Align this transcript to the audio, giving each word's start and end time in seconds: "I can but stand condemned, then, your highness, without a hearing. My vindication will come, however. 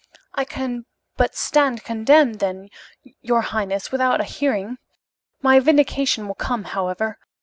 "I 0.33 0.45
can 0.45 0.85
but 1.15 1.35
stand 1.35 1.83
condemned, 1.83 2.39
then, 2.39 2.69
your 3.21 3.41
highness, 3.41 3.91
without 3.91 4.19
a 4.19 4.23
hearing. 4.23 4.79
My 5.43 5.59
vindication 5.59 6.25
will 6.27 6.33
come, 6.33 6.63
however. 6.63 7.19